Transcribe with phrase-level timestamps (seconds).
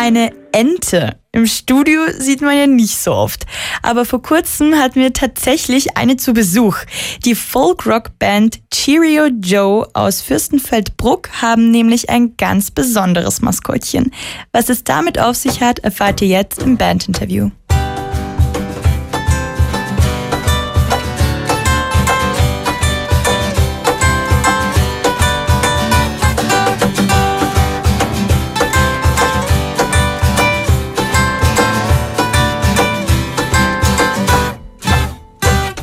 [0.00, 1.16] eine Ente.
[1.32, 3.44] Im Studio sieht man ja nicht so oft.
[3.82, 6.78] Aber vor kurzem hatten wir tatsächlich eine zu Besuch.
[7.26, 14.10] Die Folk-Rock-Band Cheerio Joe aus Fürstenfeldbruck haben nämlich ein ganz besonderes Maskottchen.
[14.52, 17.50] Was es damit auf sich hat, erfahrt ihr jetzt im Bandinterview.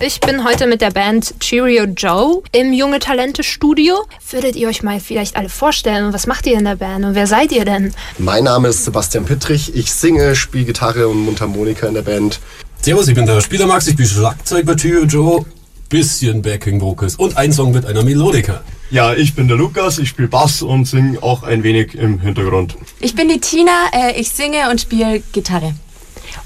[0.07, 4.05] Ich bin heute mit der Band Cheerio Joe im Junge Talente Studio.
[4.31, 6.13] Würdet ihr euch mal vielleicht alle vorstellen?
[6.13, 7.93] Was macht ihr in der Band und wer seid ihr denn?
[8.17, 9.75] Mein Name ist Sebastian Pittrich.
[9.75, 12.39] Ich singe, spiele Gitarre und Mundharmonika in der Band.
[12.81, 15.45] Servus, ich bin der Spieler Max, ich bin Schlagzeug bei Cheerio Joe.
[15.89, 18.61] Bisschen Backing Vocals und ein Song mit einer Melodika.
[18.89, 22.77] Ja, ich bin der Lukas, ich spiele Bass und singe auch ein wenig im Hintergrund.
[23.01, 25.73] Ich bin die Tina, äh, ich singe und spiele Gitarre.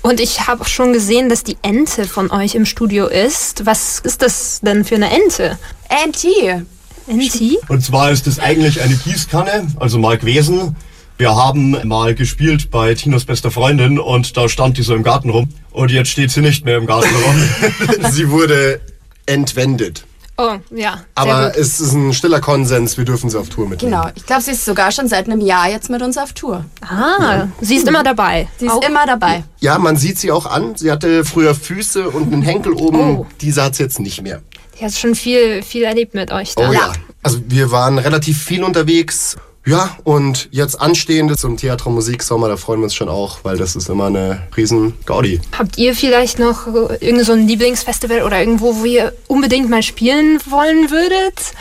[0.01, 3.65] Und ich habe schon gesehen, dass die Ente von euch im Studio ist.
[3.65, 5.59] Was ist das denn für eine Ente?
[5.89, 6.65] NT.
[7.07, 7.69] NT?
[7.69, 10.75] Und zwar ist es eigentlich eine Gießkanne, also mal gewesen.
[11.17, 15.29] Wir haben mal gespielt bei Tinas bester Freundin und da stand die so im Garten
[15.29, 15.49] rum.
[15.69, 18.11] Und jetzt steht sie nicht mehr im Garten rum.
[18.11, 18.81] sie wurde
[19.27, 20.03] entwendet.
[20.41, 21.01] Oh, ja.
[21.13, 23.91] Aber es ist ein stiller Konsens, wir dürfen sie auf Tour mitnehmen.
[23.91, 26.65] Genau, ich glaube, sie ist sogar schon seit einem Jahr jetzt mit uns auf Tour.
[26.81, 27.47] Ah, ja.
[27.61, 28.47] sie ist immer dabei.
[28.57, 28.87] Sie ist auch.
[28.87, 29.43] immer dabei.
[29.59, 30.75] Ja, man sieht sie auch an.
[30.75, 33.17] Sie hatte früher Füße und einen Henkel oben.
[33.17, 33.27] Oh.
[33.39, 34.41] Diese hat sie jetzt nicht mehr.
[34.79, 36.69] Die hat schon viel, viel erlebt mit euch da.
[36.69, 36.91] Oh ja.
[37.21, 42.57] Also wir waren relativ viel unterwegs ja, und jetzt anstehende zum Theater Musik Sommer, da
[42.57, 45.39] freuen wir uns schon auch, weil das ist immer eine riesen Gaudi.
[45.57, 46.67] Habt ihr vielleicht noch
[46.99, 51.53] irgend so ein Lieblingsfestival oder irgendwo, wo ihr unbedingt mal spielen wollen würdet?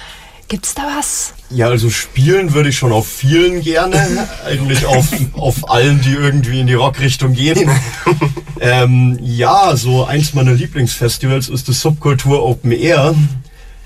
[0.48, 1.34] Gibt's da was?
[1.50, 4.28] Ja, also spielen würde ich schon auf vielen gerne.
[4.46, 7.70] Eigentlich auf, auf allen, die irgendwie in die Rockrichtung gehen.
[8.60, 13.14] ähm, ja, so eins meiner Lieblingsfestivals ist das Subkultur Open Air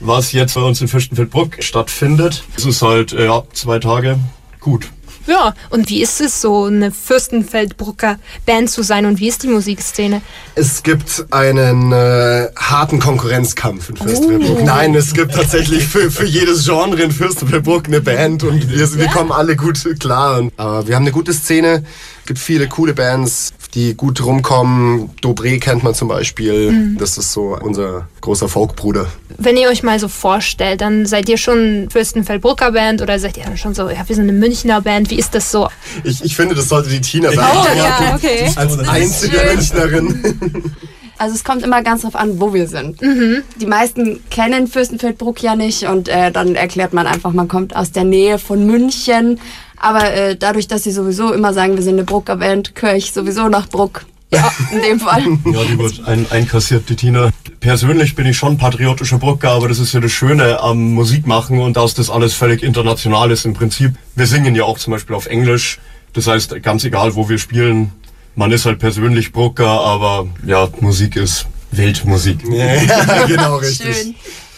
[0.00, 2.44] was jetzt bei uns in Fürstenfeldbruck stattfindet.
[2.56, 4.18] Es ist halt, äh, ja, zwei Tage
[4.60, 4.88] gut.
[5.26, 9.48] Ja, und wie ist es so, eine Fürstenfeldbrucker Band zu sein und wie ist die
[9.48, 10.20] Musikszene?
[10.54, 14.58] Es gibt einen äh, harten Konkurrenzkampf in Fürstenfeldbruck.
[14.60, 14.64] Oh.
[14.64, 19.06] Nein, es gibt tatsächlich für, für jedes Genre in Fürstenfeldbruck eine Band und wir, wir
[19.06, 20.42] kommen alle gut klar.
[20.58, 21.84] Aber wir haben eine gute Szene,
[22.20, 25.10] es gibt viele coole Bands, die gut rumkommen.
[25.20, 26.70] Dobré kennt man zum Beispiel.
[26.70, 26.98] Mhm.
[26.98, 29.06] Das ist so unser großer Folkbruder.
[29.36, 33.44] Wenn ihr euch mal so vorstellt, dann seid ihr schon Fürstenfeldbrucker Band oder seid ihr
[33.44, 35.10] dann schon so, ja, wir sind eine Münchner Band.
[35.10, 35.68] Wie ist das so?
[36.04, 37.58] Ich, ich finde, das sollte die Tina sagen.
[37.60, 38.50] Oh, ja, okay.
[38.54, 40.72] Als einzige Münchnerin.
[41.16, 43.00] Also es kommt immer ganz drauf an, wo wir sind.
[43.00, 43.42] Mhm.
[43.60, 47.92] Die meisten kennen Fürstenfeldbruck ja nicht und äh, dann erklärt man einfach, man kommt aus
[47.92, 49.38] der Nähe von München.
[49.84, 53.12] Aber äh, dadurch, dass sie sowieso immer sagen, wir sind eine Brucker Band, gehöre ich
[53.12, 54.06] sowieso nach Bruck.
[54.32, 55.20] Ja, in dem Fall.
[55.20, 57.28] Ja, die wird ein, einkassiert, die Tina.
[57.60, 61.76] Persönlich bin ich schon patriotischer Brucker, aber das ist ja das Schöne am Musikmachen und
[61.76, 63.92] dass das alles völlig international ist im Prinzip.
[64.14, 65.78] Wir singen ja auch zum Beispiel auf Englisch.
[66.14, 67.92] Das heißt, ganz egal, wo wir spielen,
[68.36, 72.38] man ist halt persönlich Brucker, aber ja, Musik ist Weltmusik.
[72.50, 73.94] Ja, genau, richtig.
[73.94, 74.14] Schön.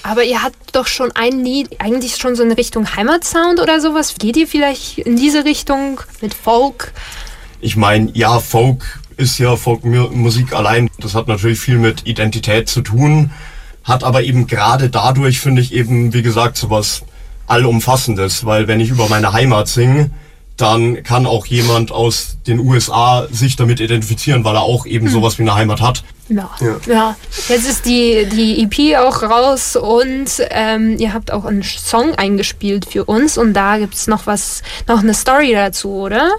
[0.06, 4.14] Aber ihr habt doch schon ein Lied, eigentlich schon so in Richtung Heimatsound oder sowas.
[4.16, 6.92] Geht ihr vielleicht in diese Richtung mit Folk?
[7.60, 10.88] Ich meine, ja, Folk ist ja Folkmusik allein.
[11.00, 13.32] Das hat natürlich viel mit Identität zu tun,
[13.82, 17.02] hat aber eben gerade dadurch, finde ich, eben, wie gesagt, sowas
[17.48, 18.46] Allumfassendes.
[18.46, 20.10] Weil wenn ich über meine Heimat singe,
[20.56, 25.12] dann kann auch jemand aus den USA sich damit identifizieren, weil er auch eben hm.
[25.12, 26.04] sowas wie eine Heimat hat.
[26.28, 26.50] Ja.
[26.60, 26.76] ja.
[26.86, 27.16] ja.
[27.48, 32.86] Jetzt ist die, die EP auch raus und ähm, ihr habt auch einen Song eingespielt
[32.86, 36.32] für uns und da gibt es noch was, noch eine Story dazu, oder?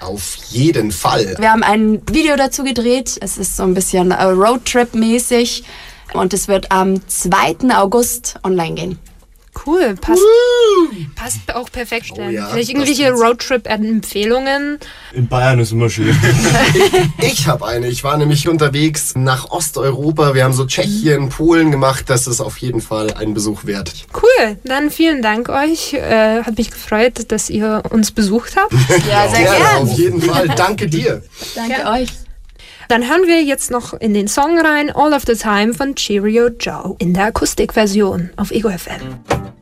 [0.00, 1.36] Auf jeden Fall.
[1.38, 3.18] Wir haben ein Video dazu gedreht.
[3.20, 5.64] Es ist so ein bisschen Roadtrip-mäßig
[6.14, 7.74] und es wird am 2.
[7.74, 8.98] August online gehen.
[9.68, 10.22] Cool, passt,
[11.14, 12.12] passt auch perfekt.
[12.16, 14.78] Oh ja, Vielleicht irgendwelche Roadtrip-Empfehlungen?
[15.12, 16.16] In Bayern ist immer schön.
[17.20, 17.88] ich habe eine.
[17.88, 20.32] Ich war nämlich unterwegs nach Osteuropa.
[20.32, 22.08] Wir haben so Tschechien, Polen gemacht.
[22.08, 23.92] Das ist auf jeden Fall ein Besuch wert.
[24.14, 25.92] Cool, dann vielen Dank euch.
[25.92, 28.72] Äh, hat mich gefreut, dass ihr uns besucht habt.
[29.06, 29.80] ja, sehr gerne.
[29.80, 30.48] Auf jeden Fall.
[30.48, 31.22] Danke dir.
[31.54, 31.92] Danke ja.
[31.92, 32.08] euch.
[32.88, 36.48] Dann hören wir jetzt noch in den Song rein All of the Time von Cheerio
[36.48, 39.57] Joe in der Akustikversion auf Ego FM.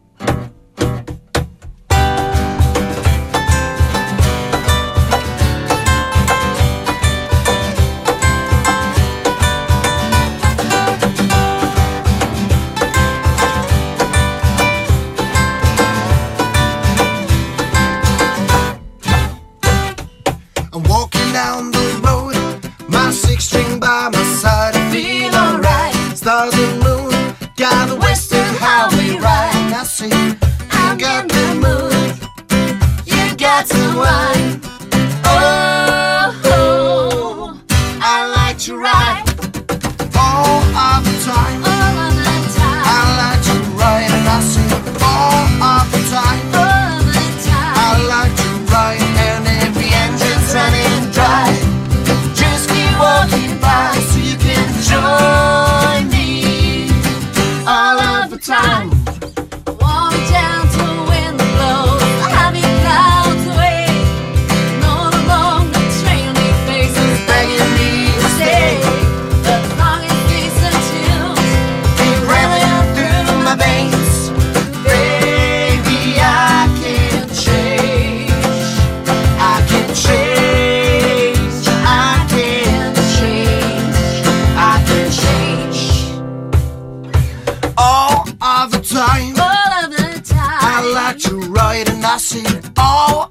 [40.96, 41.62] All of the time.
[41.64, 44.70] I like to ride and I sing
[45.02, 46.55] all of the time.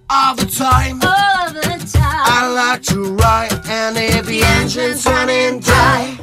[0.09, 1.00] All of the time.
[1.01, 2.24] All of the time.
[2.25, 6.18] I like to ride and if the engine's running dry,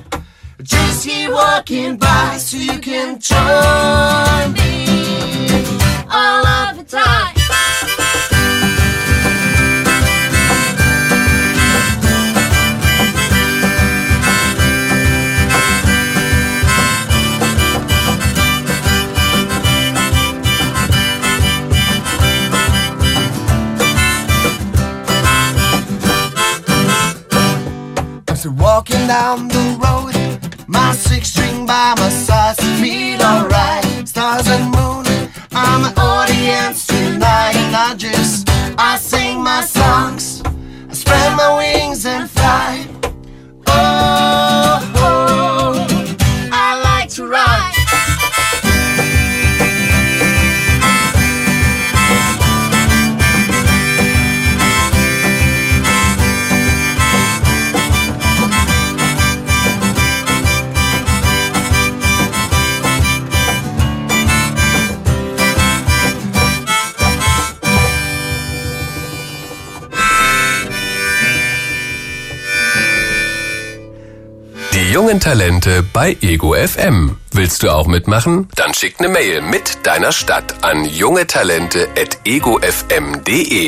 [0.62, 4.86] just keep walking by so you can join me
[6.10, 8.01] all of the time.
[28.44, 34.08] I'm still walking down the road, my six string by my side, feel alright.
[34.08, 35.06] Stars and moon,
[35.52, 40.31] I'm an audience tonight, and I just I sing my songs,
[74.92, 77.16] jungen Talente bei Ego FM.
[77.30, 78.48] Willst du auch mitmachen?
[78.56, 83.52] Dann schick ne Mail mit deiner Stadt an jungetalente@egofm.de.